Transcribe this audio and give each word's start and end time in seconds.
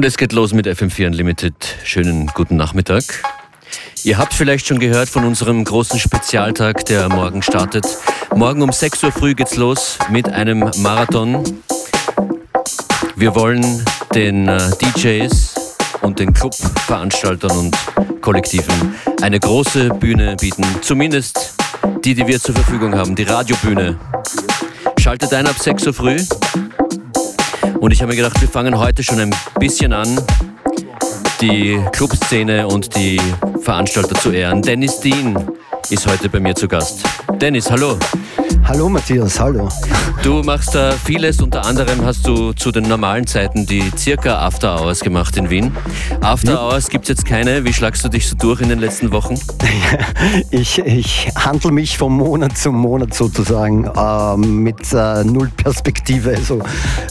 Und 0.00 0.06
es 0.06 0.16
geht 0.16 0.32
los 0.32 0.54
mit 0.54 0.66
FM4 0.66 1.08
Unlimited. 1.08 1.52
Schönen 1.84 2.28
guten 2.28 2.56
Nachmittag. 2.56 3.04
Ihr 4.02 4.16
habt 4.16 4.32
vielleicht 4.32 4.66
schon 4.66 4.78
gehört 4.78 5.10
von 5.10 5.26
unserem 5.26 5.62
großen 5.62 6.00
Spezialtag, 6.00 6.86
der 6.86 7.10
morgen 7.10 7.42
startet. 7.42 7.84
Morgen 8.34 8.62
um 8.62 8.72
6 8.72 9.04
Uhr 9.04 9.12
früh 9.12 9.34
geht's 9.34 9.56
los 9.56 9.98
mit 10.10 10.26
einem 10.26 10.70
Marathon. 10.78 11.44
Wir 13.14 13.34
wollen 13.34 13.84
den 14.14 14.48
äh, 14.48 14.70
DJs 14.80 15.54
und 16.00 16.18
den 16.18 16.32
Clubveranstaltern 16.32 17.50
und 17.58 17.76
Kollektiven 18.22 18.94
eine 19.20 19.38
große 19.38 19.90
Bühne 19.90 20.34
bieten. 20.40 20.64
Zumindest 20.80 21.56
die, 22.06 22.14
die 22.14 22.26
wir 22.26 22.40
zur 22.40 22.54
Verfügung 22.54 22.94
haben, 22.94 23.14
die 23.14 23.24
Radiobühne. 23.24 23.98
Schaltet 24.98 25.34
ein 25.34 25.46
ab 25.46 25.58
6 25.58 25.88
Uhr 25.88 25.92
früh. 25.92 26.16
Und 27.80 27.92
ich 27.92 28.02
habe 28.02 28.12
mir 28.12 28.16
gedacht, 28.16 28.38
wir 28.40 28.48
fangen 28.48 28.78
heute 28.78 29.02
schon 29.02 29.18
ein 29.20 29.34
bisschen 29.58 29.94
an, 29.94 30.20
die 31.40 31.82
Clubszene 31.92 32.68
und 32.68 32.94
die 32.94 33.18
Veranstalter 33.62 34.14
zu 34.16 34.30
ehren. 34.32 34.60
Dennis 34.60 35.00
Dean 35.00 35.34
ist 35.88 36.06
heute 36.06 36.28
bei 36.28 36.40
mir 36.40 36.54
zu 36.54 36.68
Gast. 36.68 37.02
Dennis, 37.40 37.70
hallo. 37.70 37.98
Hallo 38.70 38.88
Matthias, 38.88 39.40
hallo. 39.40 39.68
Du 40.22 40.44
machst 40.44 40.76
da 40.76 40.92
vieles, 40.92 41.42
unter 41.42 41.66
anderem 41.66 42.06
hast 42.06 42.24
du 42.24 42.52
zu 42.52 42.70
den 42.70 42.84
normalen 42.84 43.26
Zeiten 43.26 43.66
die 43.66 43.90
circa 43.98 44.46
After 44.46 44.80
Hours 44.80 45.00
gemacht 45.00 45.36
in 45.36 45.50
Wien. 45.50 45.76
After 46.20 46.52
ja. 46.52 46.68
Hours 46.68 46.88
gibt 46.88 47.06
es 47.06 47.08
jetzt 47.08 47.24
keine. 47.24 47.64
Wie 47.64 47.72
schlagst 47.72 48.04
du 48.04 48.08
dich 48.08 48.28
so 48.28 48.36
durch 48.36 48.60
in 48.60 48.68
den 48.68 48.78
letzten 48.78 49.10
Wochen? 49.10 49.34
ich, 50.52 50.78
ich 50.78 51.32
handle 51.34 51.72
mich 51.72 51.98
von 51.98 52.12
Monat 52.12 52.56
zu 52.56 52.70
Monat 52.70 53.12
sozusagen 53.12 53.86
äh, 53.86 54.36
mit 54.36 54.92
äh, 54.92 55.24
null 55.24 55.50
Perspektive. 55.56 56.36
Also, 56.36 56.60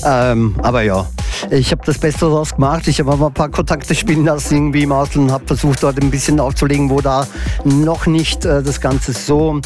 ähm, 0.06 0.56
aber 0.64 0.84
ja, 0.84 1.08
ich 1.52 1.74
habe 1.74 1.82
das 1.86 1.98
Beste 1.98 2.22
daraus 2.22 2.56
gemacht. 2.56 2.88
Ich 2.88 3.02
habe 3.02 3.18
mal 3.18 3.28
ein 3.28 3.34
paar 3.34 3.50
Kontakte 3.50 3.96
spielen 3.96 4.24
lassen 4.24 4.56
irgendwie 4.56 4.84
im 4.84 4.94
Ausland 4.94 5.28
und 5.28 5.34
habe 5.34 5.46
versucht, 5.46 5.84
dort 5.84 6.02
ein 6.02 6.10
bisschen 6.10 6.40
aufzulegen, 6.40 6.90
wo 6.90 7.02
da 7.02 7.28
noch 7.66 8.06
nicht 8.06 8.46
äh, 8.46 8.64
das 8.64 8.80
Ganze 8.80 9.12
so 9.12 9.60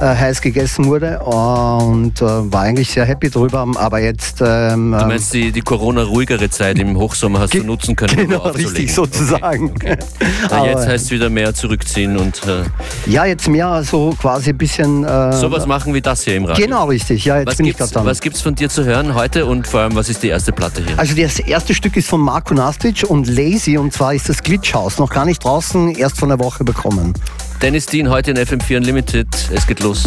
äh, 0.00 0.06
heiß 0.06 0.40
gegessen 0.40 0.86
wurde 0.86 1.20
und 1.20 2.20
äh, 2.20 2.24
war 2.24 2.62
eigentlich 2.62 2.90
sehr 2.90 3.04
happy 3.04 3.30
drüber. 3.30 3.66
Aber 3.76 4.00
jetzt. 4.00 4.40
Ähm, 4.40 4.96
du 4.98 5.06
meinst 5.06 5.32
die, 5.34 5.52
die 5.52 5.60
Corona-ruhigere 5.60 6.50
Zeit 6.50 6.78
im 6.78 6.96
Hochsommer 6.96 7.40
hast 7.40 7.54
du 7.54 7.62
nutzen 7.62 7.96
können? 7.96 8.16
Genau, 8.16 8.42
richtig 8.48 8.92
sozusagen. 8.92 9.70
Okay, 9.70 9.96
okay. 10.46 10.66
jetzt 10.70 10.86
heißt 10.86 11.06
es 11.06 11.10
wieder 11.10 11.30
mehr 11.30 11.54
zurückziehen 11.54 12.16
und. 12.16 12.42
Äh, 12.46 12.64
ja, 13.10 13.24
jetzt 13.24 13.48
mehr 13.48 13.82
so 13.84 14.14
quasi 14.20 14.50
ein 14.50 14.58
bisschen. 14.58 15.04
Äh, 15.04 15.32
sowas 15.32 15.66
machen 15.66 15.94
wie 15.94 16.00
das 16.00 16.22
hier 16.22 16.36
im 16.36 16.44
Radio. 16.44 16.64
Genau, 16.64 16.86
richtig. 16.86 17.24
Ja, 17.24 17.38
jetzt 17.38 17.48
was 17.48 17.56
bin 17.56 17.66
ich 17.66 17.76
gerade 17.76 17.92
dran. 17.92 18.06
Was 18.06 18.20
gibt 18.20 18.36
es 18.36 18.42
von 18.42 18.54
dir 18.54 18.68
zu 18.68 18.84
hören 18.84 19.14
heute 19.14 19.46
und 19.46 19.66
vor 19.66 19.80
allem, 19.80 19.94
was 19.94 20.08
ist 20.08 20.22
die 20.22 20.28
erste 20.28 20.52
Platte 20.52 20.82
hier? 20.84 20.98
Also, 20.98 21.14
das 21.14 21.38
erste 21.38 21.74
Stück 21.74 21.96
ist 21.96 22.08
von 22.08 22.20
Marco 22.20 22.54
Nastic 22.54 23.04
und 23.08 23.26
Lazy 23.26 23.78
und 23.78 23.92
zwar 23.92 24.14
ist 24.14 24.28
das 24.28 24.42
Glitch 24.42 24.74
House. 24.74 24.98
Noch 24.98 25.10
gar 25.10 25.24
nicht 25.24 25.44
draußen, 25.44 25.94
erst 25.94 26.18
vor 26.18 26.28
einer 26.28 26.38
Woche 26.38 26.64
bekommen. 26.64 27.14
Dennis 27.64 27.86
Dean 27.86 28.10
heute 28.10 28.30
in 28.30 28.36
FM4 28.36 28.76
Unlimited. 28.76 29.26
Es 29.50 29.66
geht 29.66 29.80
los. 29.80 30.04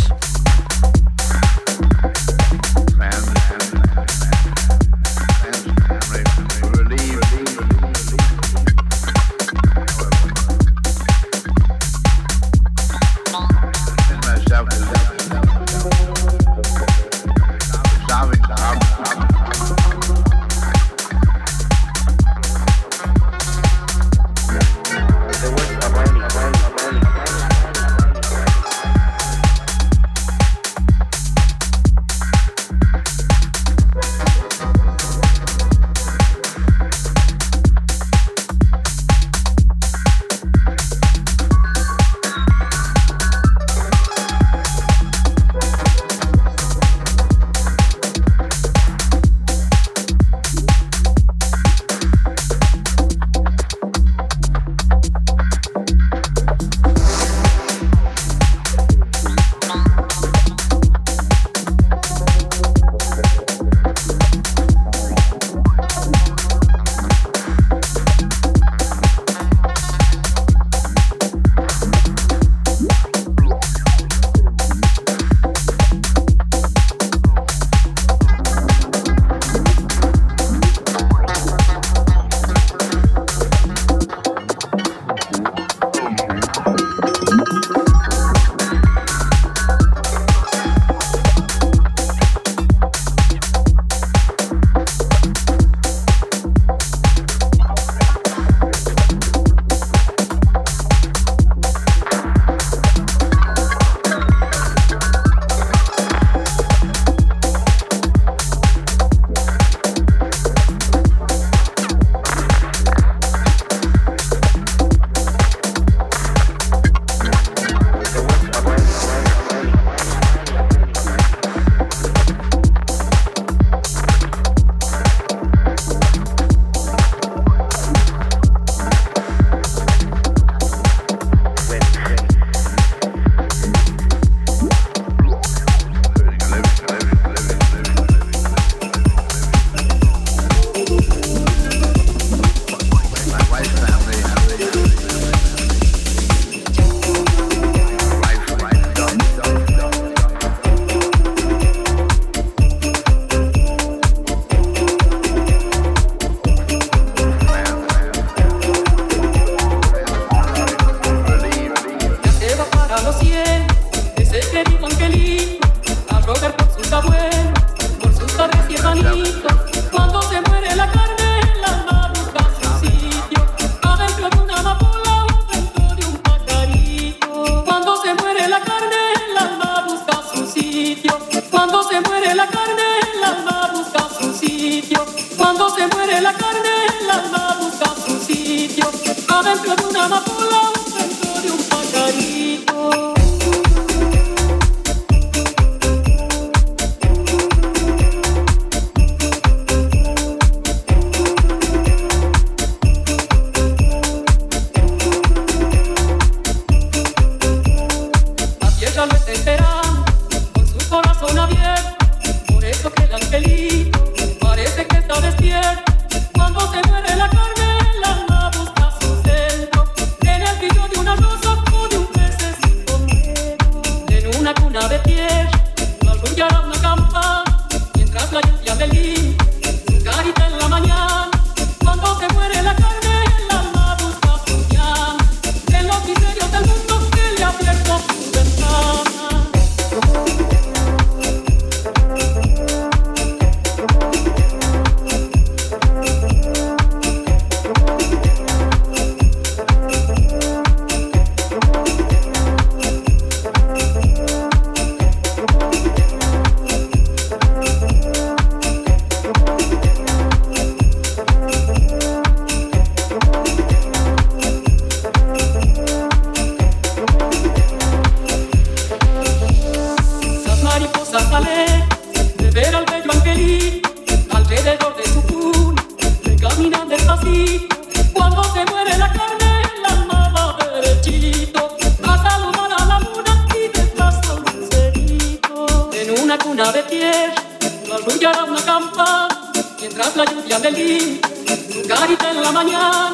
Carita 290.88 292.32
en 292.32 292.42
la 292.42 292.52
mañana, 292.54 293.14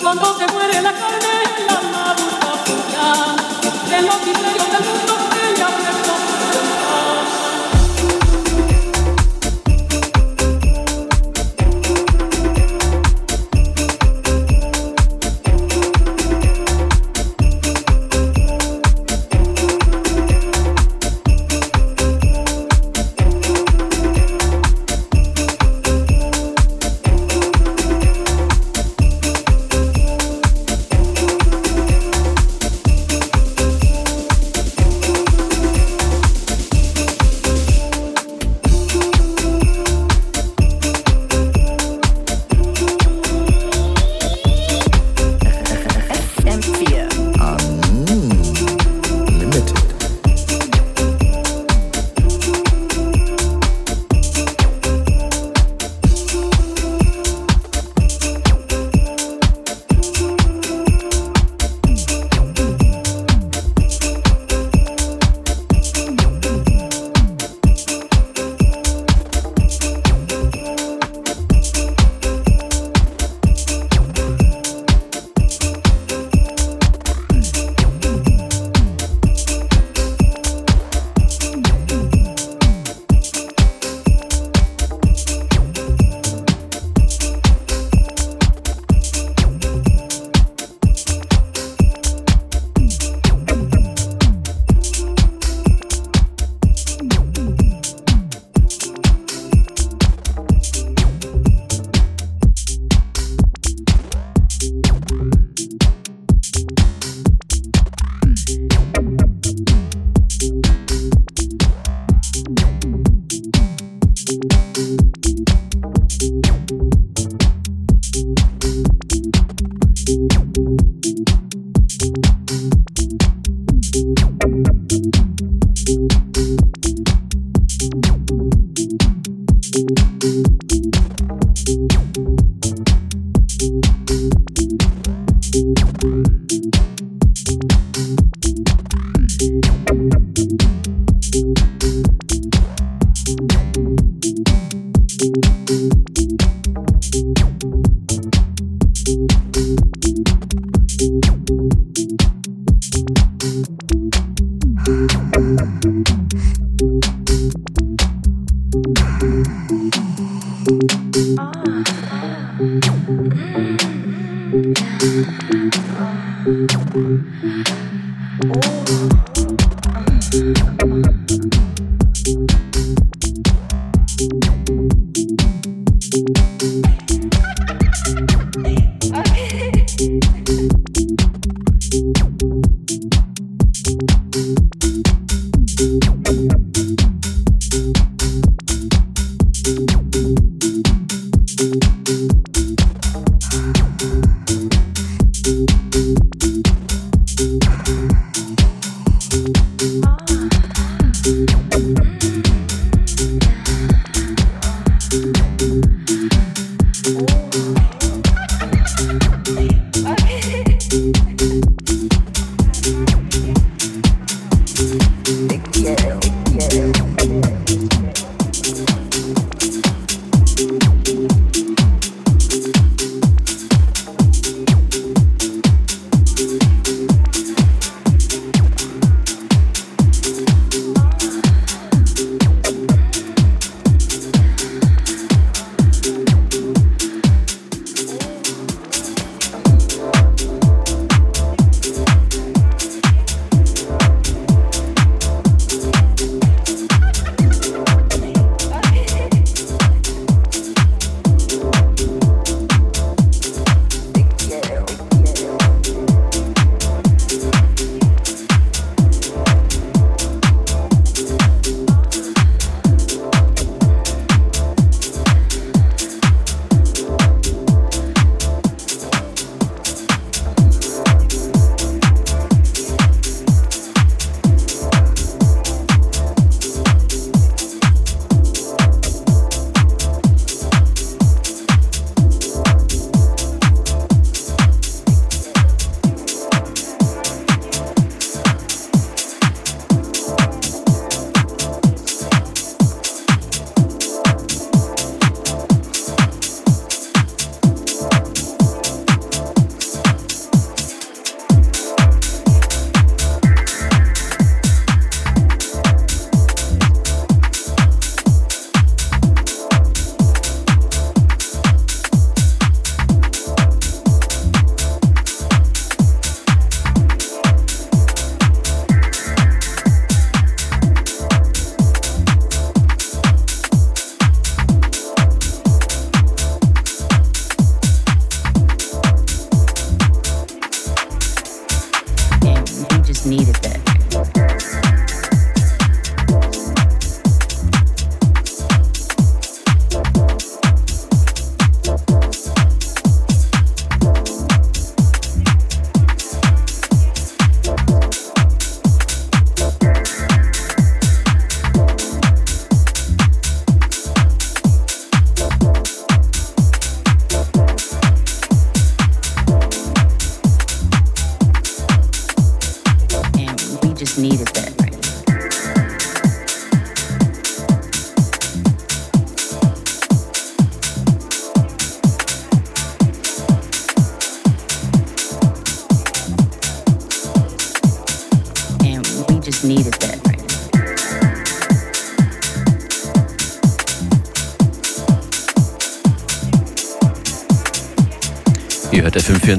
cuando 0.00 0.36
se 0.36 0.44
muere 0.52 0.82
la 0.82 0.92
carne, 0.92 1.34
la 1.68 1.80
madura 1.92 2.50
social. 2.66 3.36
En 3.96 4.06
los 4.06 4.26
misterios 4.26 4.66
del 4.72 4.84
mundo 4.88 5.21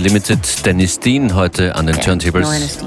Unlimited. 0.03 0.65
Dennis 0.65 0.99
Dean 0.99 1.33
heute 1.33 1.75
an 1.75 1.87
den 1.87 1.95
Turntables. 1.95 2.77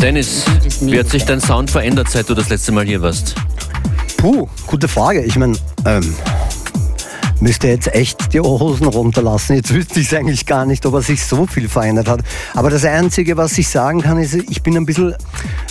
Dennis, 0.00 0.44
wie 0.80 0.96
hat 0.96 1.08
sich 1.08 1.24
dein 1.24 1.40
Sound 1.40 1.72
verändert, 1.72 2.08
seit 2.08 2.28
du 2.28 2.34
das 2.34 2.50
letzte 2.50 2.70
Mal 2.70 2.84
hier 2.84 3.02
warst? 3.02 3.34
Puh, 4.16 4.46
gute 4.68 4.86
Frage. 4.86 5.24
Ich 5.24 5.34
meine, 5.34 5.56
ähm, 5.86 6.14
müsste 7.40 7.68
jetzt 7.68 7.92
echt 7.94 8.32
die 8.32 8.40
Hosen 8.40 8.86
runterlassen. 8.86 9.56
Jetzt 9.56 9.72
wüsste 9.72 10.00
ich 10.00 10.06
es 10.10 10.14
eigentlich 10.18 10.46
gar 10.46 10.64
nicht, 10.66 10.84
ob 10.86 10.94
er 10.94 11.02
sich 11.02 11.24
so 11.24 11.46
viel 11.46 11.68
verändert 11.68 12.08
hat. 12.08 12.20
Aber 12.54 12.70
das 12.70 12.84
Einzige, 12.84 13.36
was 13.36 13.56
ich 13.58 13.68
sagen 13.68 14.00
kann, 14.02 14.18
ist, 14.18 14.34
ich 14.34 14.62
bin 14.62 14.76
ein 14.76 14.86
bisschen 14.86 15.14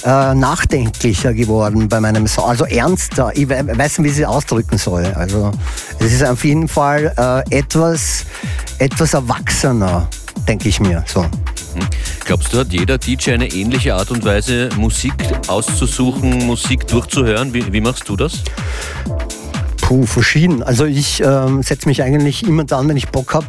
äh, 0.03 0.35
nachdenklicher 0.35 1.33
geworden 1.33 1.87
bei 1.87 1.99
meinem 1.99 2.27
Song. 2.27 2.45
Also 2.45 2.65
ernster. 2.65 3.31
Ich 3.33 3.49
we- 3.49 3.65
weiß 3.77 3.99
nicht, 3.99 4.07
wie 4.07 4.13
ich 4.13 4.19
es 4.19 4.27
ausdrücken 4.27 4.77
soll. 4.77 5.05
Also 5.15 5.51
es 5.99 6.13
ist 6.13 6.23
auf 6.25 6.43
jeden 6.45 6.67
Fall 6.67 7.13
äh, 7.49 7.57
etwas, 7.57 8.25
etwas 8.79 9.13
erwachsener, 9.13 10.07
denke 10.47 10.69
ich 10.69 10.79
mir. 10.79 11.03
So. 11.07 11.25
Glaubst 12.25 12.53
du, 12.53 12.59
hat 12.59 12.71
jeder 12.71 12.97
DJ 12.99 13.31
eine 13.31 13.47
ähnliche 13.47 13.95
Art 13.95 14.11
und 14.11 14.23
Weise, 14.23 14.69
Musik 14.77 15.13
auszusuchen, 15.47 16.45
Musik 16.45 16.85
durchzuhören? 16.87 17.53
Wie, 17.53 17.73
wie 17.73 17.81
machst 17.81 18.07
du 18.07 18.15
das? 18.15 18.43
Puh, 19.83 20.05
verschieden. 20.05 20.63
Also 20.63 20.85
ich 20.85 21.21
ähm, 21.21 21.61
setze 21.61 21.89
mich 21.89 22.01
eigentlich 22.01 22.47
immer 22.47 22.63
dann, 22.63 22.87
wenn 22.87 22.95
ich 22.95 23.09
Bock 23.09 23.33
habe, 23.33 23.47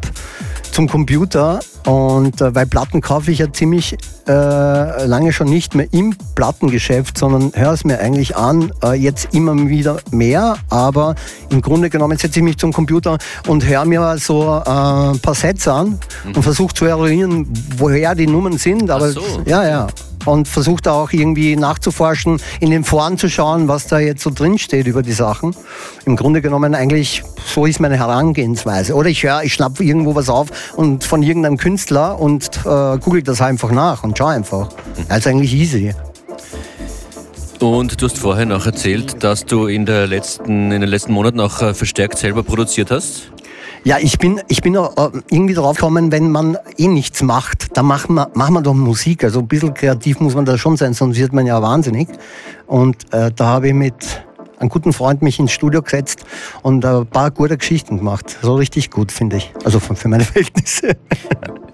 zum 0.72 0.88
Computer 0.88 1.60
und 1.86 2.40
äh, 2.40 2.52
weil 2.52 2.66
Platten 2.66 3.00
kaufe 3.00 3.30
ich 3.30 3.38
ja 3.38 3.52
ziemlich 3.52 3.96
äh, 4.26 5.06
lange 5.06 5.32
schon 5.32 5.48
nicht 5.48 5.76
mehr 5.76 5.86
im 5.92 6.16
Plattengeschäft, 6.34 7.16
sondern 7.16 7.52
höre 7.54 7.72
es 7.72 7.84
mir 7.84 8.00
eigentlich 8.00 8.34
an, 8.34 8.72
äh, 8.82 8.94
jetzt 8.94 9.32
immer 9.32 9.56
wieder 9.68 10.00
mehr, 10.10 10.56
aber 10.70 11.14
im 11.50 11.62
Grunde 11.62 11.90
genommen 11.90 12.18
setze 12.18 12.40
ich 12.40 12.44
mich 12.44 12.58
zum 12.58 12.72
Computer 12.72 13.18
und 13.46 13.64
höre 13.64 13.84
mir 13.84 14.16
so 14.18 14.42
äh, 14.42 14.68
ein 14.68 15.20
paar 15.20 15.36
Sets 15.36 15.68
an 15.68 16.00
und 16.34 16.42
versuche 16.42 16.74
zu 16.74 16.84
eruieren, 16.86 17.46
woher 17.76 18.16
die 18.16 18.26
Nummern 18.26 18.58
sind. 18.58 18.90
Aber 18.90 19.12
so. 19.12 19.22
ja, 19.46 19.64
ja. 19.64 19.86
Und 20.26 20.48
versucht 20.48 20.88
auch 20.88 21.12
irgendwie 21.12 21.56
nachzuforschen, 21.56 22.40
in 22.60 22.70
den 22.70 22.84
Foren 22.84 23.18
zu 23.18 23.28
schauen, 23.28 23.68
was 23.68 23.86
da 23.86 23.98
jetzt 23.98 24.22
so 24.22 24.30
drin 24.30 24.58
steht 24.58 24.86
über 24.86 25.02
die 25.02 25.12
Sachen. 25.12 25.54
Im 26.06 26.16
Grunde 26.16 26.42
genommen 26.42 26.74
eigentlich, 26.74 27.22
so 27.46 27.66
ist 27.66 27.80
meine 27.80 27.96
Herangehensweise. 27.96 28.94
Oder 28.94 29.08
ich 29.08 29.22
höre, 29.22 29.42
ich 29.42 29.54
schnapp 29.54 29.80
irgendwo 29.80 30.14
was 30.14 30.28
auf 30.28 30.48
und 30.76 31.04
von 31.04 31.22
irgendeinem 31.22 31.58
Künstler 31.58 32.18
und 32.18 32.50
äh, 32.64 32.98
google 32.98 33.22
das 33.22 33.40
einfach 33.40 33.70
nach 33.70 34.04
und 34.04 34.18
schau 34.18 34.26
einfach. 34.26 34.68
Also 35.08 35.30
eigentlich 35.30 35.54
easy. 35.54 35.94
Und 37.60 38.00
du 38.00 38.06
hast 38.06 38.18
vorher 38.18 38.46
noch 38.46 38.66
erzählt, 38.66 39.22
dass 39.22 39.46
du 39.46 39.66
in, 39.66 39.86
der 39.86 40.06
letzten, 40.06 40.70
in 40.70 40.80
den 40.80 40.90
letzten 40.90 41.12
Monaten 41.12 41.40
auch 41.40 41.62
äh, 41.62 41.72
verstärkt 41.72 42.18
selber 42.18 42.42
produziert 42.42 42.90
hast. 42.90 43.30
Ja, 43.84 43.98
ich 44.00 44.18
bin, 44.18 44.40
ich 44.48 44.62
bin 44.62 44.74
äh, 44.76 44.80
irgendwie 45.30 45.52
drauf 45.52 45.76
gekommen, 45.76 46.10
wenn 46.10 46.32
man 46.32 46.56
eh 46.78 46.88
nichts 46.88 47.22
macht, 47.22 47.76
dann 47.76 47.84
macht 47.84 48.08
man, 48.08 48.28
macht 48.32 48.50
man 48.50 48.64
doch 48.64 48.72
Musik. 48.72 49.22
Also 49.24 49.40
ein 49.40 49.46
bisschen 49.46 49.74
kreativ 49.74 50.20
muss 50.20 50.34
man 50.34 50.46
da 50.46 50.56
schon 50.56 50.78
sein, 50.78 50.94
sonst 50.94 51.18
wird 51.18 51.34
man 51.34 51.46
ja 51.46 51.60
wahnsinnig. 51.60 52.08
Und 52.66 53.12
äh, 53.12 53.30
da 53.36 53.44
habe 53.44 53.68
ich 53.68 53.74
mit 53.74 54.24
einem 54.58 54.70
guten 54.70 54.94
Freund 54.94 55.20
mich 55.20 55.38
ins 55.38 55.52
Studio 55.52 55.82
gesetzt 55.82 56.24
und 56.62 56.82
ein 56.82 57.06
paar 57.06 57.30
gute 57.30 57.58
Geschichten 57.58 57.98
gemacht. 57.98 58.38
So 58.40 58.54
richtig 58.54 58.90
gut, 58.90 59.12
finde 59.12 59.36
ich. 59.36 59.52
Also 59.64 59.80
für 59.80 60.08
meine 60.08 60.24
Verhältnisse. 60.24 60.96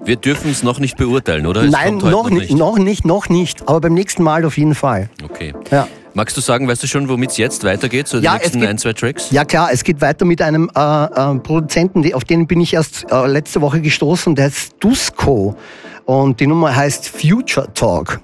Wir 0.05 0.17
dürfen 0.17 0.51
es 0.51 0.65
noch 0.65 0.81
nicht 0.81 0.97
beurteilen, 0.97 1.47
oder? 1.47 1.63
Es 1.63 1.71
Nein, 1.71 1.97
heute 1.97 2.11
noch, 2.11 2.29
nicht, 2.29 2.51
noch 2.51 2.79
nicht, 2.79 3.05
noch 3.05 3.29
nicht. 3.29 3.69
Aber 3.69 3.83
beim 3.83 3.95
nächsten 3.95 4.25
Mal 4.25 4.45
auf 4.45 4.59
jeden 4.59 4.75
Fall. 4.75 5.11
Okay. 5.23 5.55
Ja. 5.71 5.87
Magst 6.21 6.37
du 6.37 6.43
sagen, 6.43 6.69
weißt 6.69 6.83
du 6.83 6.87
schon, 6.87 7.09
womit 7.09 7.31
es 7.31 7.39
jetzt 7.39 7.65
weitergeht? 7.65 8.07
So 8.07 8.19
die 8.19 8.27
Ja, 8.27 8.35
es 8.35 8.41
nächsten 8.43 8.61
geht- 8.61 8.69
ein, 8.69 8.77
zwei 8.77 8.93
Tracks? 8.93 9.31
Ja 9.31 9.47
klar, 9.47 9.71
es 9.73 9.83
geht 9.83 10.03
weiter 10.03 10.27
mit 10.27 10.43
einem 10.43 10.71
äh, 10.77 11.05
äh, 11.05 11.39
Produzenten, 11.39 12.03
die, 12.03 12.13
auf 12.13 12.25
den 12.25 12.47
bin 12.47 12.61
ich 12.61 12.75
erst 12.75 13.07
äh, 13.11 13.27
letzte 13.27 13.63
Woche 13.63 13.81
gestoßen, 13.81 14.35
der 14.35 14.45
heißt 14.45 14.75
Dusko 14.81 15.57
und 16.05 16.39
die 16.39 16.47
Nummer 16.47 16.77
heißt 16.77 17.09
Future 17.09 17.73
Talk. 17.73 18.21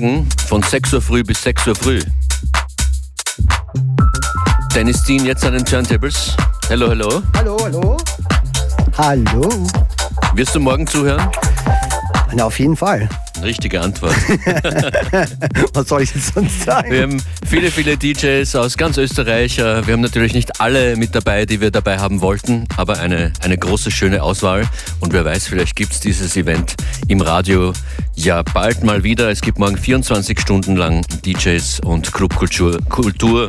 Morgen 0.00 0.28
von 0.46 0.62
6 0.62 0.92
Uhr 0.94 1.02
früh 1.02 1.24
bis 1.24 1.42
6 1.42 1.66
Uhr 1.66 1.74
früh. 1.74 2.00
Dennis 4.74 5.02
Dean 5.02 5.24
jetzt 5.24 5.44
an 5.44 5.54
den 5.54 5.64
Turntables. 5.64 6.36
Hello, 6.68 6.90
hello. 6.90 7.22
Hallo, 7.36 7.58
hallo. 7.64 7.96
Hallo. 8.96 9.66
Wirst 10.34 10.54
du 10.54 10.60
morgen 10.60 10.86
zuhören? 10.86 11.28
Na, 12.32 12.44
auf 12.44 12.58
jeden 12.60 12.76
Fall. 12.76 13.08
Richtige 13.42 13.80
Antwort. 13.80 14.14
Was 15.74 15.88
soll 15.88 16.02
ich 16.02 16.14
jetzt 16.14 16.34
sonst 16.34 16.64
sagen? 16.64 16.90
Wir 16.90 17.02
haben 17.02 17.22
viele, 17.46 17.70
viele 17.70 17.96
DJs 17.96 18.54
aus 18.56 18.76
ganz 18.76 18.96
Österreich. 18.98 19.58
Äh, 19.58 19.86
Wir 19.86 19.94
haben 19.94 20.00
natürlich 20.00 20.34
nicht 20.34 20.60
alle 20.60 20.96
mit 20.96 21.14
dabei, 21.14 21.46
die 21.46 21.60
wir 21.60 21.70
dabei 21.70 21.98
haben 21.98 22.20
wollten, 22.20 22.66
aber 22.76 22.98
eine, 22.98 23.32
eine 23.40 23.56
große, 23.56 23.90
schöne 23.90 24.22
Auswahl. 24.22 24.68
Und 25.00 25.12
wer 25.12 25.24
weiß, 25.24 25.46
vielleicht 25.46 25.76
gibt 25.76 25.92
es 25.92 26.00
dieses 26.00 26.36
Event 26.36 26.74
im 27.06 27.20
Radio 27.20 27.72
ja 28.14 28.42
bald 28.42 28.82
mal 28.82 29.04
wieder. 29.04 29.30
Es 29.30 29.40
gibt 29.40 29.58
morgen 29.58 29.76
24 29.76 30.38
Stunden 30.40 30.76
lang 30.76 31.02
DJs 31.24 31.80
und 31.80 32.12
Clubkultur 32.12 32.78
Kultur, 32.88 33.48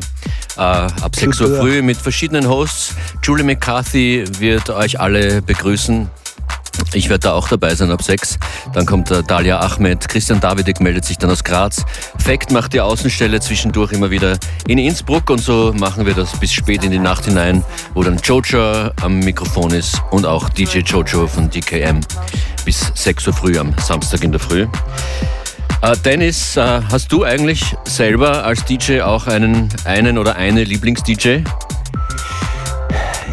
äh, 0.58 0.62
ab 0.62 1.15
6 1.15 1.41
Uhr 1.41 1.60
früh 1.60 1.82
mit 1.82 1.97
verschiedenen 1.97 2.47
Hosts. 2.47 2.95
Julie 3.23 3.43
McCarthy 3.43 4.25
wird 4.39 4.69
euch 4.69 4.99
alle 4.99 5.41
begrüßen. 5.41 6.10
Ich 6.93 7.10
werde 7.10 7.19
da 7.19 7.34
auch 7.34 7.47
dabei 7.47 7.75
sein 7.75 7.91
ab 7.91 8.02
6. 8.02 8.39
Dann 8.73 8.86
kommt 8.86 9.10
der 9.10 9.21
Dalia 9.21 9.60
Ahmed, 9.60 10.08
Christian 10.08 10.39
Davidek 10.39 10.80
meldet 10.82 11.06
sich 11.06 11.17
dann 11.17 11.30
aus 11.30 11.43
Graz. 11.43 11.86
Fact 12.17 12.52
macht 12.52 12.73
die 12.73 12.82
Außenstelle 12.82 13.39
zwischendurch 13.39 13.91
immer 13.91 14.10
wieder 14.10 14.38
in 14.67 14.78
Innsbruck 14.80 15.30
und 15.30 15.39
so 15.39 15.73
machen 15.78 16.06
wir 16.06 16.13
das 16.13 16.38
bis 16.39 16.52
spät 16.52 16.84
in 16.84 16.91
die 16.91 16.99
Nacht 16.99 17.25
hinein, 17.25 17.63
wo 17.93 18.04
dann 18.04 18.17
Jojo 18.17 18.89
am 19.02 19.19
Mikrofon 19.19 19.71
ist 19.71 20.02
und 20.12 20.25
auch 20.25 20.49
DJ 20.49 20.80
Jojo 20.80 21.28
von 21.28 21.49
DKM 21.49 21.99
bis 22.65 22.91
6 22.95 23.28
Uhr 23.28 23.34
früh 23.34 23.58
am 23.58 23.73
Samstag 23.78 24.23
in 24.23 24.32
der 24.32 24.39
Früh. 24.39 24.67
Äh, 25.82 25.95
Dennis, 26.04 26.58
äh, 26.58 26.82
hast 26.91 27.12
du 27.12 27.23
eigentlich 27.23 27.75
selber 27.86 28.43
als 28.43 28.65
DJ 28.65 29.02
auch 29.02 29.28
einen, 29.28 29.69
einen 29.86 30.17
oder 30.17 30.36
eine 30.36 30.63
Lieblings-DJ? 30.63 31.43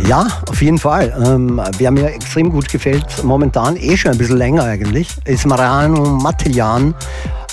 Ja, 0.04 0.26
auf 0.48 0.62
jeden 0.62 0.78
Fall. 0.78 1.12
Ähm, 1.26 1.60
wer 1.78 1.90
mir 1.90 2.12
extrem 2.12 2.50
gut 2.50 2.68
gefällt, 2.68 3.24
momentan 3.24 3.76
eh 3.76 3.96
schon 3.96 4.12
ein 4.12 4.18
bisschen 4.18 4.36
länger 4.36 4.64
eigentlich, 4.64 5.08
ist 5.24 5.46
Mariano 5.46 6.04
Matiljan 6.04 6.94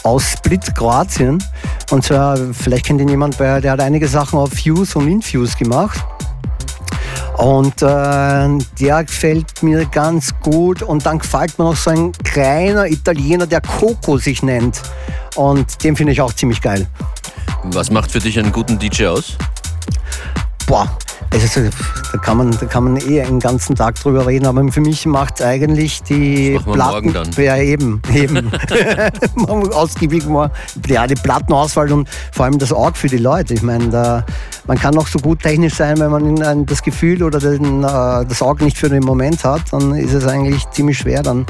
aus 0.03 0.23
Split, 0.31 0.75
Kroatien. 0.75 1.43
Und 1.89 2.03
zwar, 2.03 2.37
vielleicht 2.37 2.85
kennt 2.85 3.01
ihn 3.01 3.09
jemand, 3.09 3.39
weil 3.39 3.61
der 3.61 3.71
hat 3.71 3.79
einige 3.79 4.07
Sachen 4.07 4.37
auf 4.37 4.51
Fuse 4.51 4.99
und 4.99 5.07
Infuse 5.07 5.57
gemacht. 5.57 6.03
Und 7.37 7.81
äh, 7.81 8.57
der 8.79 9.03
gefällt 9.05 9.63
mir 9.63 9.85
ganz 9.85 10.33
gut. 10.41 10.83
Und 10.83 11.05
dann 11.05 11.19
gefällt 11.19 11.57
mir 11.57 11.65
noch 11.65 11.75
so 11.75 11.89
ein 11.89 12.11
kleiner 12.23 12.87
Italiener, 12.87 13.47
der 13.47 13.61
Coco 13.61 14.17
sich 14.17 14.43
nennt. 14.43 14.81
Und 15.35 15.83
den 15.83 15.95
finde 15.95 16.13
ich 16.13 16.21
auch 16.21 16.33
ziemlich 16.33 16.61
geil. 16.61 16.87
Was 17.63 17.89
macht 17.89 18.11
für 18.11 18.19
dich 18.19 18.37
einen 18.37 18.51
guten 18.51 18.77
DJ 18.77 19.07
aus? 19.07 19.37
Boah, 20.65 20.87
es 21.31 21.43
ist, 21.43 21.71
da, 22.11 22.17
kann 22.19 22.37
man, 22.37 22.51
da 22.51 22.65
kann 22.65 22.83
man 22.83 22.97
eh 22.97 23.21
einen 23.21 23.39
ganzen 23.39 23.75
Tag 23.75 23.95
drüber 23.95 24.27
reden, 24.27 24.45
aber 24.45 24.71
für 24.71 24.81
mich 24.81 25.05
macht 25.05 25.41
eigentlich 25.41 26.03
die 26.03 26.59
Platten. 26.71 27.13
Ja, 27.37 27.57
eben, 27.57 28.01
eben. 28.13 28.51
Ausgiebig 29.47 30.27
mal 30.27 30.51
ja, 30.87 31.07
die 31.07 31.15
Plattenauswahl 31.15 31.91
und 31.91 32.09
vor 32.31 32.45
allem 32.45 32.59
das 32.59 32.71
Auge 32.71 32.95
für 32.95 33.07
die 33.07 33.17
Leute. 33.17 33.55
Ich 33.55 33.63
meine, 33.63 33.89
da, 33.89 34.25
man 34.67 34.77
kann 34.77 34.93
noch 34.93 35.07
so 35.07 35.19
gut 35.19 35.41
technisch 35.41 35.73
sein, 35.73 35.99
wenn 35.99 36.11
man 36.11 36.37
äh, 36.37 36.65
das 36.65 36.83
Gefühl 36.83 37.23
oder 37.23 37.39
den, 37.39 37.83
äh, 37.83 37.87
das 38.25 38.41
Auge 38.41 38.63
nicht 38.63 38.77
für 38.77 38.89
den 38.89 39.03
Moment 39.03 39.43
hat, 39.43 39.61
dann 39.71 39.95
ist 39.95 40.13
es 40.13 40.27
eigentlich 40.27 40.69
ziemlich 40.71 40.99
schwer. 40.99 41.23
Dann, 41.23 41.45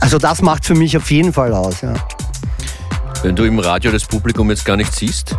also 0.00 0.18
das 0.18 0.42
macht 0.42 0.66
für 0.66 0.74
mich 0.74 0.96
auf 0.96 1.10
jeden 1.10 1.32
Fall 1.32 1.52
aus. 1.54 1.80
Ja. 1.80 1.94
Wenn 3.22 3.36
du 3.36 3.44
im 3.44 3.58
Radio 3.58 3.90
das 3.90 4.04
Publikum 4.04 4.50
jetzt 4.50 4.64
gar 4.64 4.76
nicht 4.76 4.94
siehst? 4.94 5.36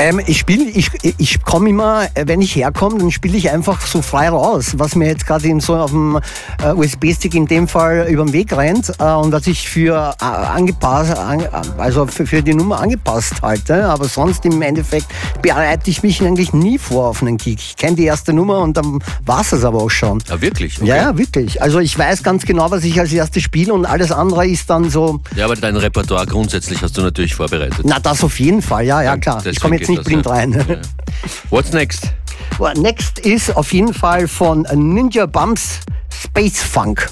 Ähm, 0.00 0.20
ich 0.26 0.38
spiele, 0.40 0.64
ich, 0.64 0.90
ich 1.18 1.42
komme 1.44 1.68
immer, 1.70 2.06
äh, 2.14 2.24
wenn 2.26 2.40
ich 2.40 2.56
herkomme, 2.56 2.98
dann 2.98 3.12
spiele 3.12 3.38
ich 3.38 3.50
einfach 3.50 3.86
so 3.86 4.02
frei 4.02 4.28
raus, 4.28 4.74
was 4.76 4.96
mir 4.96 5.06
jetzt 5.06 5.24
gerade 5.24 5.60
so 5.60 5.76
auf 5.76 5.92
dem 5.92 6.18
äh, 6.62 6.72
USB-Stick 6.72 7.34
in 7.34 7.46
dem 7.46 7.68
Fall 7.68 8.06
über 8.10 8.24
den 8.24 8.32
Weg 8.32 8.56
rennt 8.56 8.92
äh, 8.98 9.04
und 9.04 9.30
was 9.32 9.46
ich 9.46 9.68
für 9.68 10.14
äh, 10.20 10.24
angepasst, 10.24 11.16
an, 11.16 11.46
also 11.78 12.06
für, 12.06 12.26
für 12.26 12.42
die 12.42 12.54
Nummer 12.54 12.80
angepasst 12.80 13.40
halte. 13.40 13.84
Aber 13.86 14.06
sonst 14.06 14.44
im 14.44 14.60
Endeffekt 14.62 15.06
bereite 15.42 15.88
ich 15.90 16.02
mich 16.02 16.20
eigentlich 16.22 16.52
nie 16.52 16.76
vor 16.76 17.08
auf 17.10 17.22
einen 17.22 17.38
Kick. 17.38 17.60
Ich 17.60 17.76
kenne 17.76 17.94
die 17.96 18.04
erste 18.04 18.32
Nummer 18.32 18.58
und 18.58 18.76
dann 18.76 18.98
war 19.24 19.42
es 19.42 19.64
aber 19.64 19.80
auch 19.80 19.90
schon. 19.90 20.20
Ah, 20.28 20.40
wirklich? 20.40 20.78
Okay. 20.78 20.88
Ja, 20.88 20.96
ja, 20.96 21.18
wirklich. 21.18 21.62
Also 21.62 21.78
ich 21.78 21.96
weiß 21.96 22.24
ganz 22.24 22.44
genau, 22.44 22.68
was 22.70 22.82
ich 22.82 22.98
als 22.98 23.12
erstes 23.12 23.44
spiele 23.44 23.72
und 23.72 23.86
alles 23.86 24.10
andere 24.10 24.44
ist 24.46 24.68
dann 24.68 24.90
so, 24.90 25.20
Ja, 25.36 25.44
aber 25.44 25.54
dein 25.54 25.76
Repertoire 25.76 26.26
grundsätzlich 26.26 26.82
hast 26.82 26.96
du 26.96 27.02
natürlich 27.02 27.34
vorbereitet. 27.36 27.80
na 27.84 28.00
das 28.00 28.24
auf 28.24 28.40
jeden 28.40 28.60
Fall, 28.60 28.84
ja, 28.84 29.00
ja 29.00 29.16
klar. 29.16 29.44
Ich 29.46 29.60
komme 29.60 29.83
geht 29.86 29.90
nicht 29.90 30.00
das, 30.00 30.06
blind 30.06 30.26
rein. 30.26 30.52
Ja. 30.68 30.76
What's 31.50 31.72
next? 31.72 32.12
Well, 32.58 32.74
Next 32.74 33.18
ist 33.18 33.56
auf 33.56 33.72
jeden 33.72 33.94
Fall 33.94 34.28
von 34.28 34.62
Ninja 34.74 35.26
Bumps 35.26 35.80
Space 36.10 36.62
Funk. 36.62 37.10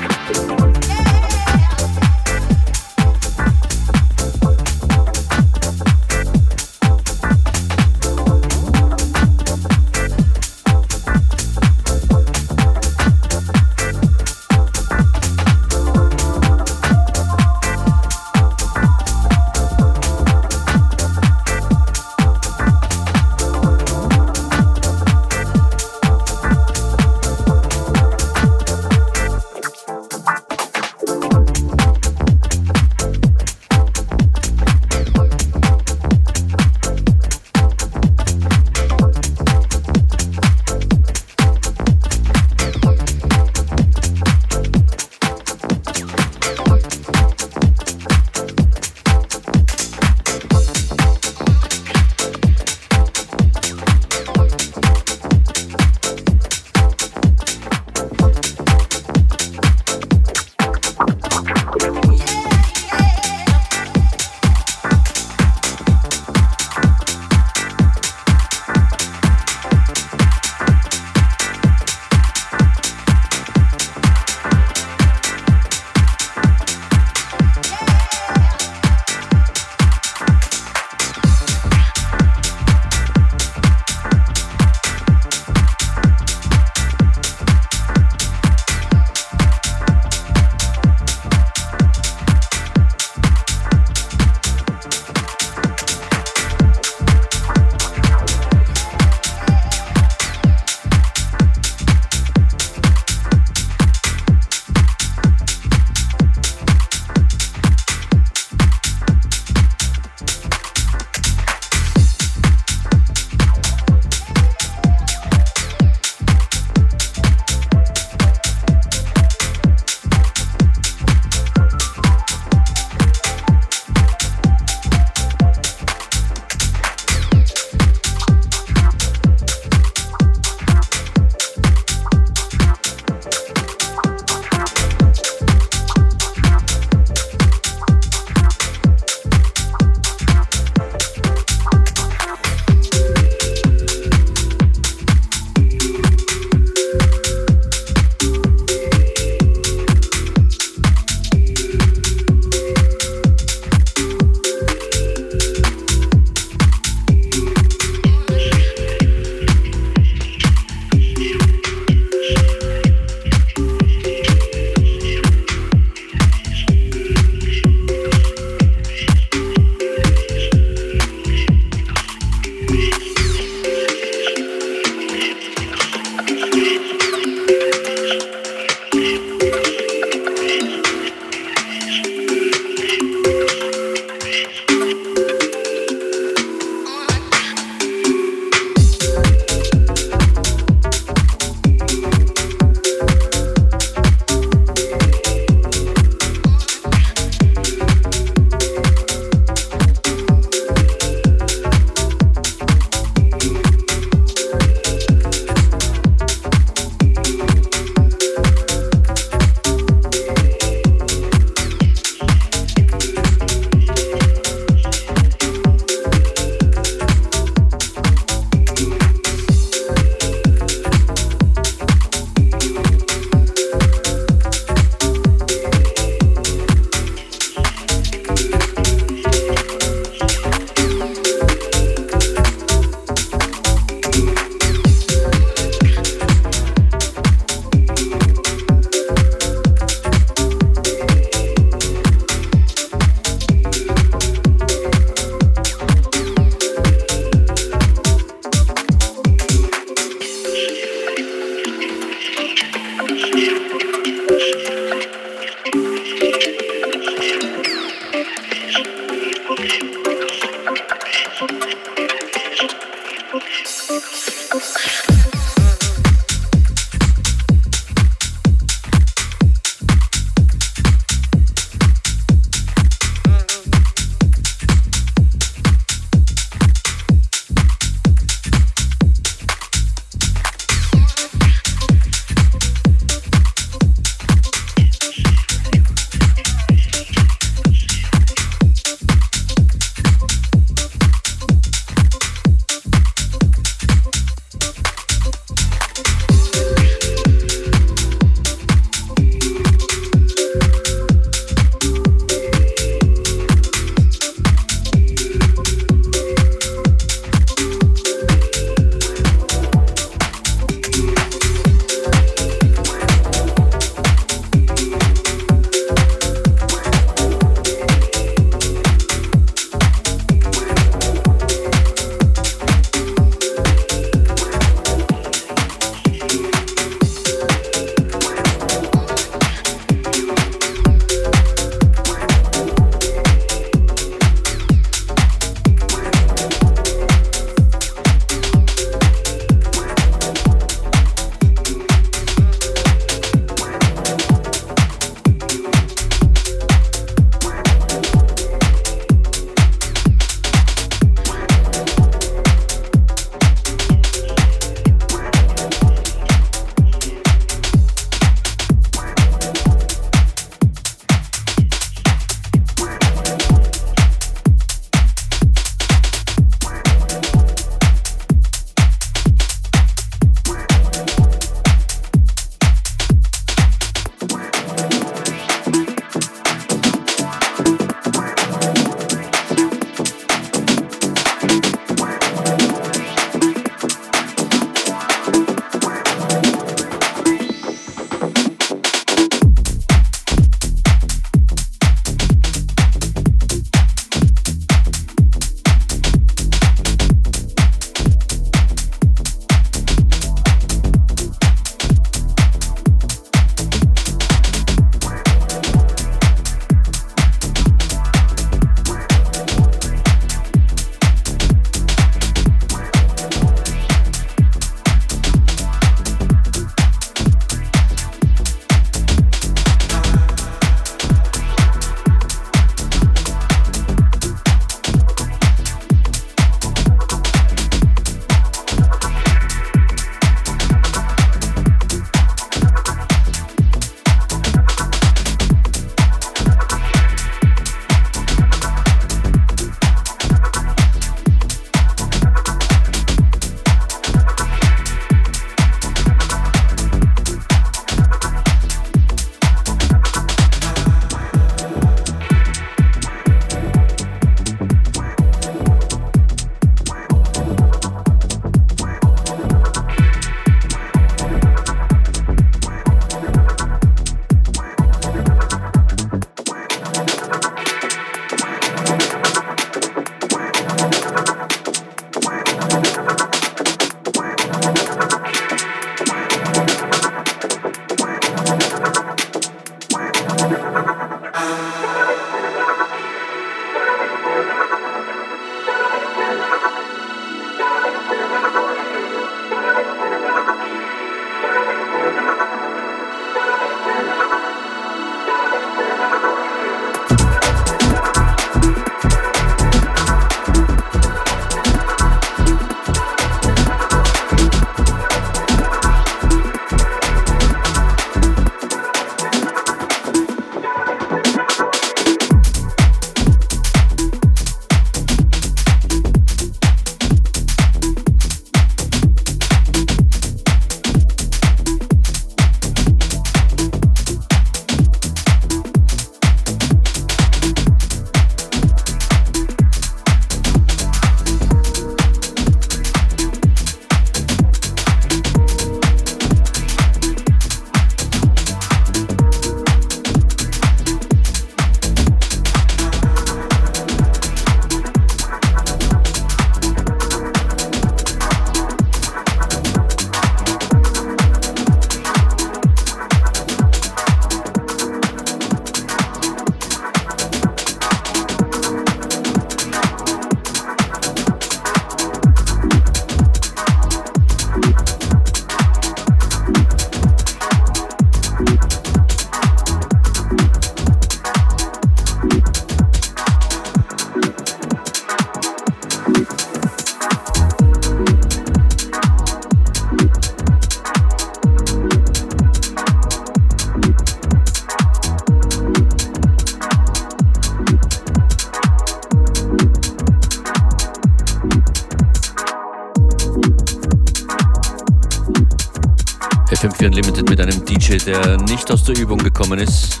Unlimited 596.96 597.28
mit 597.28 597.38
einem 597.42 597.62
DJ, 597.62 597.98
der 597.98 598.38
nicht 598.38 598.72
aus 598.72 598.82
der 598.84 598.96
Übung 598.96 599.18
gekommen 599.18 599.58
ist. 599.58 600.00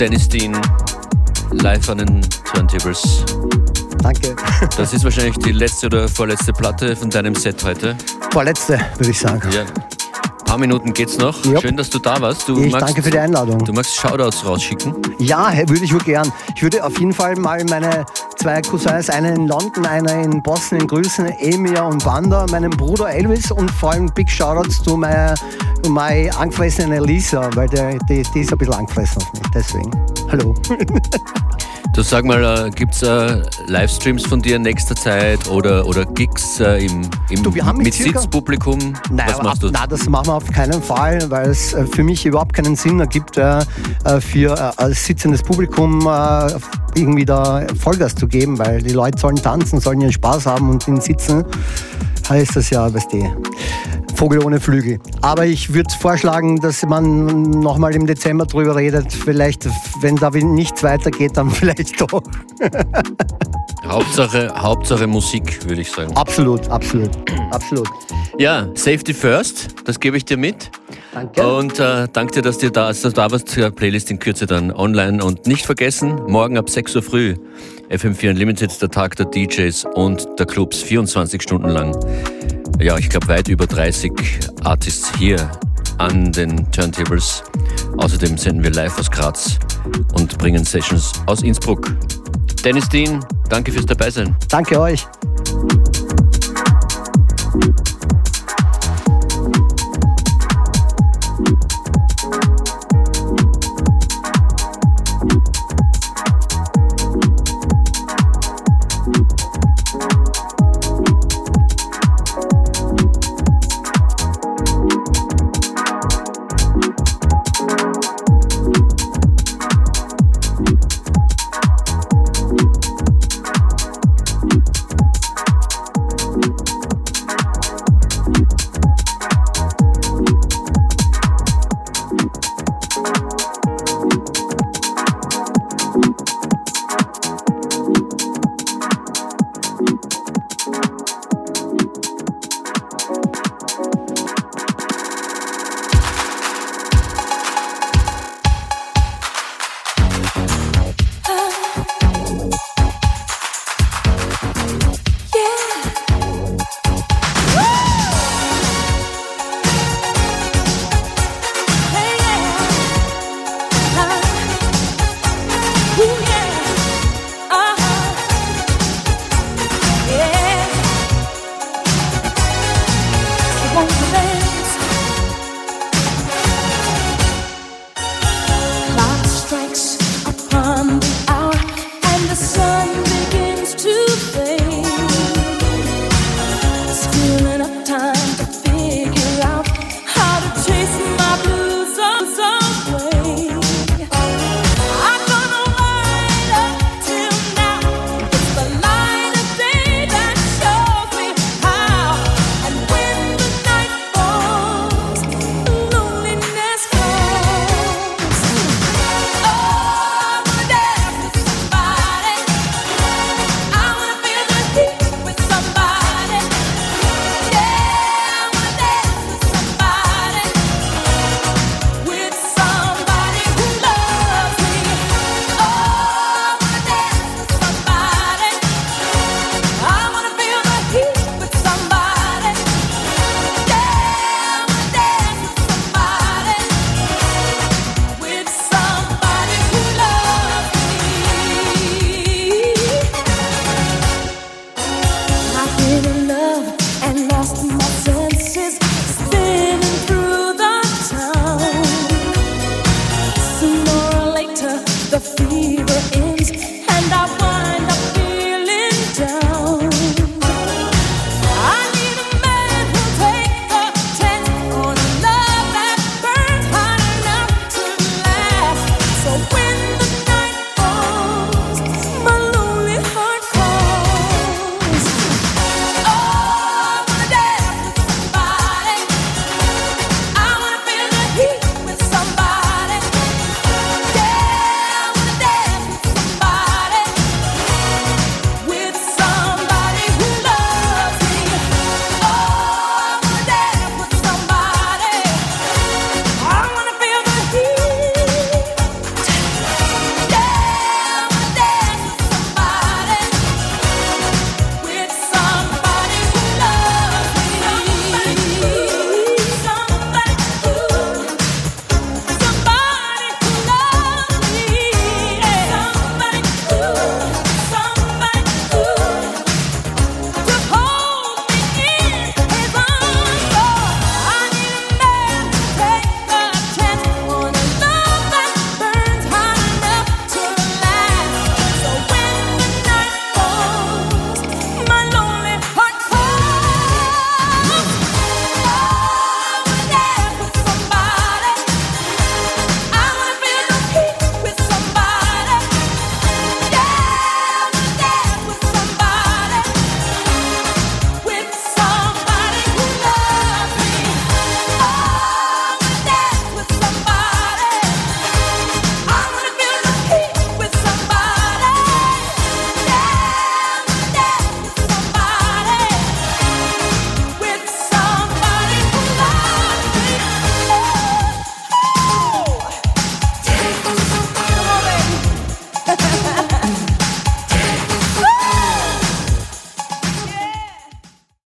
Dennis 0.00 0.26
Dean, 0.26 0.58
live 1.50 1.90
an 1.90 1.98
den 1.98 2.22
Turntables. 2.50 3.22
Danke. 4.02 4.34
Das 4.78 4.94
ist 4.94 5.04
wahrscheinlich 5.04 5.36
die 5.36 5.52
letzte 5.52 5.86
oder 5.86 6.08
vorletzte 6.08 6.54
Platte 6.54 6.96
von 6.96 7.10
deinem 7.10 7.34
Set 7.34 7.62
heute. 7.64 7.94
Vorletzte, 8.30 8.80
würde 8.96 9.10
ich 9.10 9.18
sagen. 9.18 9.42
Ja. 9.52 9.60
Ein 9.62 10.44
paar 10.46 10.56
Minuten 10.56 10.94
geht's 10.94 11.18
noch. 11.18 11.44
Ja. 11.44 11.60
Schön, 11.60 11.76
dass 11.76 11.90
du 11.90 11.98
da 11.98 12.18
warst. 12.18 12.48
Du 12.48 12.58
Ich 12.58 12.72
magst, 12.72 12.88
danke 12.88 13.02
für 13.02 13.10
die 13.10 13.18
Einladung. 13.18 13.62
Du 13.62 13.74
magst 13.74 13.94
Shoutouts 13.96 14.46
rausschicken. 14.46 14.94
Ja, 15.18 15.52
würde 15.68 15.84
ich 15.84 15.92
wohl 15.92 16.00
gern. 16.00 16.32
Ich 16.56 16.62
würde 16.62 16.82
auf 16.82 16.98
jeden 16.98 17.12
Fall 17.12 17.36
mal 17.36 17.62
meine 17.64 18.06
zwei 18.42 18.60
Cousins, 18.60 19.08
einen 19.08 19.36
in 19.36 19.46
London, 19.46 19.86
einer 19.86 20.20
in 20.20 20.42
Bosnien 20.42 20.88
grüßen, 20.88 21.26
Emir 21.38 21.84
und 21.84 22.04
Wanda, 22.04 22.44
meinen 22.50 22.70
Bruder 22.70 23.08
Elvis 23.08 23.52
und 23.52 23.70
vor 23.70 23.92
allem 23.92 24.06
Big 24.06 24.28
Shoutouts 24.28 24.82
zu 24.82 24.96
meiner 24.96 25.34
meine 25.88 26.36
angefressene 26.36 26.96
Elisa, 26.96 27.48
weil 27.54 27.68
der, 27.68 27.98
die, 28.00 28.22
die 28.34 28.40
ist 28.40 28.52
ein 28.52 28.58
bisschen 28.58 28.74
angefressen 28.74 29.22
auf 29.22 29.32
mich. 29.32 29.42
Deswegen. 29.54 29.90
Hallo. 30.28 30.54
Du 31.94 32.00
sag 32.02 32.24
mal, 32.24 32.42
äh, 32.42 32.70
gibt's 32.70 33.02
äh, 33.02 33.42
Livestreams 33.66 34.24
von 34.24 34.40
dir 34.40 34.56
in 34.56 34.62
nächster 34.62 34.94
Zeit 34.96 35.46
oder, 35.48 35.86
oder 35.86 36.06
Gigs 36.06 36.58
äh, 36.58 36.86
im, 36.86 37.02
im 37.28 37.42
Du, 37.42 37.50
mit 37.50 37.92
circa- 37.92 38.20
Sitzpublikum? 38.20 38.78
Nein, 39.10 39.26
Was 39.28 39.42
machst 39.42 39.62
du? 39.62 39.66
ab- 39.66 39.72
nein, 39.74 39.88
das 39.90 40.08
machen 40.08 40.28
wir 40.28 40.34
auf 40.34 40.46
keinen 40.50 40.82
Fall, 40.82 41.30
weil 41.30 41.50
es 41.50 41.74
äh, 41.74 41.86
für 41.86 42.02
mich 42.02 42.24
überhaupt 42.24 42.54
keinen 42.54 42.76
Sinn 42.76 42.98
ergibt, 42.98 43.36
äh, 43.36 43.58
äh, 44.04 44.20
für 44.20 44.78
als 44.78 45.04
sitzendes 45.04 45.42
Publikum 45.42 46.00
irgendwie 46.94 47.24
da 47.26 47.66
Vollgas 47.78 48.14
zu 48.14 48.26
geben, 48.26 48.58
weil 48.58 48.80
die 48.82 48.92
Leute 48.92 49.18
sollen 49.18 49.36
tanzen, 49.36 49.78
sollen 49.80 50.00
ihren 50.00 50.12
Spaß 50.12 50.46
haben 50.46 50.70
und 50.70 50.88
in 50.88 51.00
Sitzen 51.00 51.44
heißt 52.28 52.56
das 52.56 52.70
ja, 52.70 52.92
weißt 52.92 53.12
du, 53.12 53.18
Vogel 54.22 54.44
ohne 54.44 54.60
Flügel. 54.60 55.00
Aber 55.20 55.46
ich 55.46 55.74
würde 55.74 55.92
vorschlagen, 55.98 56.60
dass 56.60 56.86
man 56.86 57.50
nochmal 57.58 57.92
im 57.96 58.06
Dezember 58.06 58.46
drüber 58.46 58.76
redet. 58.76 59.12
Vielleicht, 59.12 59.68
wenn 60.00 60.14
da 60.14 60.30
nichts 60.30 60.84
weitergeht, 60.84 61.36
dann 61.36 61.50
vielleicht 61.50 62.00
doch. 62.00 62.22
Hauptsache, 63.84 64.52
Hauptsache 64.54 65.08
Musik, 65.08 65.68
würde 65.68 65.80
ich 65.80 65.90
sagen. 65.90 66.12
Absolut, 66.16 66.68
absolut, 66.68 67.10
absolut. 67.50 67.88
Ja, 68.38 68.68
Safety 68.76 69.12
First, 69.12 69.74
das 69.86 69.98
gebe 69.98 70.16
ich 70.16 70.24
dir 70.24 70.36
mit. 70.36 70.70
Danke. 71.12 71.56
Und 71.56 71.80
äh, 71.80 72.06
danke 72.12 72.34
dir, 72.34 72.42
dass 72.42 72.58
du 72.58 72.70
da, 72.70 72.86
dass 72.86 73.02
du 73.02 73.10
da 73.10 73.28
warst. 73.28 73.56
Die 73.56 73.68
Playlist 73.72 74.08
in 74.12 74.20
Kürze 74.20 74.46
dann 74.46 74.70
online. 74.70 75.24
Und 75.24 75.48
nicht 75.48 75.66
vergessen, 75.66 76.14
morgen 76.28 76.58
ab 76.58 76.70
6 76.70 76.94
Uhr 76.94 77.02
früh, 77.02 77.34
FM4 77.90 78.30
Unlimited, 78.30 78.80
der 78.80 78.88
Tag 78.88 79.16
der 79.16 79.26
DJs 79.26 79.84
und 79.94 80.28
der 80.38 80.46
Clubs, 80.46 80.80
24 80.80 81.42
Stunden 81.42 81.70
lang. 81.70 81.98
Ja, 82.78 82.98
ich 82.98 83.08
glaube 83.08 83.28
weit 83.28 83.48
über 83.48 83.66
30 83.66 84.12
Artists 84.64 85.12
hier 85.16 85.50
an 85.98 86.32
den 86.32 86.70
Turntables. 86.72 87.42
Außerdem 87.98 88.36
senden 88.36 88.62
wir 88.62 88.70
live 88.70 88.98
aus 88.98 89.10
Graz 89.10 89.58
und 90.14 90.36
bringen 90.38 90.64
Sessions 90.64 91.12
aus 91.26 91.42
Innsbruck. 91.42 91.94
Dennis 92.64 92.88
Dean, 92.88 93.24
danke 93.48 93.72
fürs 93.72 93.86
Dabeisein. 93.86 94.36
Danke 94.48 94.80
euch. 94.80 95.06